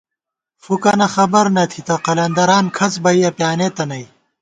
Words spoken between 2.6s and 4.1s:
کھڅ بئیَہ پیانېتہ نئ